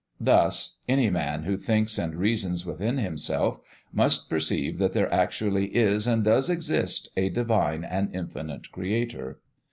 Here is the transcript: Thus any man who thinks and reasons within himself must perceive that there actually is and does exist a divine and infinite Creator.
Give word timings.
Thus 0.19 0.79
any 0.89 1.11
man 1.11 1.43
who 1.43 1.55
thinks 1.55 1.99
and 1.99 2.15
reasons 2.15 2.65
within 2.65 2.97
himself 2.97 3.59
must 3.93 4.31
perceive 4.31 4.79
that 4.79 4.93
there 4.93 5.13
actually 5.13 5.75
is 5.77 6.07
and 6.07 6.23
does 6.23 6.49
exist 6.49 7.09
a 7.15 7.29
divine 7.29 7.83
and 7.83 8.09
infinite 8.11 8.71
Creator. 8.71 9.39